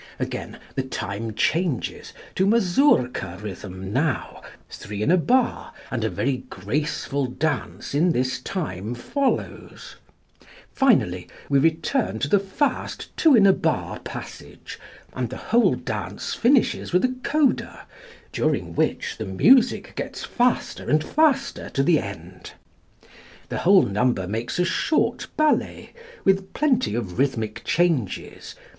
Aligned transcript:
Again 0.17 0.57
the 0.73 0.81
time 0.81 1.35
changes, 1.35 2.11
to 2.33 2.47
mazurka 2.47 3.37
rhythm 3.39 3.93
now, 3.93 4.41
three 4.67 5.03
in 5.03 5.11
a 5.11 5.15
bar, 5.17 5.73
and 5.91 6.03
a 6.03 6.09
very 6.09 6.37
graceful 6.49 7.27
dance 7.27 7.93
in 7.93 8.11
this 8.11 8.39
time 8.41 8.95
follows; 8.95 9.97
finally 10.73 11.27
we 11.49 11.59
return 11.59 12.17
to 12.17 12.27
the 12.27 12.39
fast 12.39 13.15
two 13.15 13.35
in 13.35 13.45
a 13.45 13.53
bar 13.53 13.99
passage, 13.99 14.79
and 15.13 15.29
the 15.29 15.37
whole 15.37 15.75
dance 15.75 16.33
finishes 16.33 16.91
with 16.93 17.05
a 17.05 17.15
coda, 17.21 17.85
during 18.31 18.73
which 18.73 19.19
the 19.19 19.25
music 19.27 19.93
gets 19.95 20.23
faster 20.23 20.89
and 20.89 21.03
faster 21.03 21.69
to 21.69 21.83
the 21.83 21.99
end. 21.99 22.53
The 23.49 23.59
whole 23.59 23.83
number 23.83 24.27
makes 24.27 24.57
a 24.57 24.65
short 24.65 25.27
ballet, 25.37 25.93
with 26.23 26.53
plenty 26.53 26.95
of 26.95 27.19
rhythmic 27.19 27.61
changes. 27.63 28.55